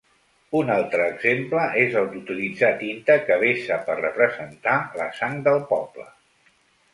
Un 0.59 0.69
altre 0.75 1.03
exemple 1.09 1.65
és 1.81 1.97
el 2.01 2.09
d’utilitzar 2.13 2.71
tinta 2.79 3.19
que 3.27 3.37
vessa 3.45 3.79
per 3.91 3.99
representar 4.01 4.75
la 5.03 5.09
sang 5.21 5.39
del 5.51 5.63
poble. 5.75 6.09